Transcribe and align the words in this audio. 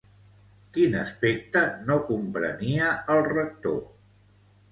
Quin 0.77 0.95
aspecte 1.01 1.61
no 1.89 1.97
comprenia 2.07 2.89
el 3.17 3.23
Rector? 3.27 3.79